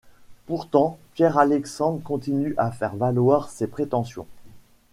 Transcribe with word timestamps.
Pourtant, 0.47 0.97
Pierre 1.13 1.37
Alexandre 1.37 2.01
continue 2.03 2.55
à 2.57 2.71
faire 2.71 2.95
valoir 2.95 3.51
ses 3.51 3.67
prétentions. 3.67 4.25